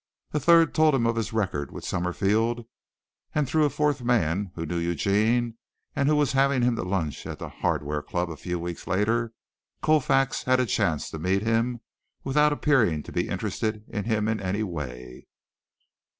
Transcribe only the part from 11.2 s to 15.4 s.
him without appearing to be interested in him in any way.